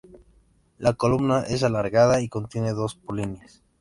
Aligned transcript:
La 0.79 0.93
columna 0.93 1.41
es 1.43 1.61
alargada 1.61 2.21
y 2.21 2.27
contiene 2.27 2.71
dos 2.73 2.95
polinias. 2.95 3.61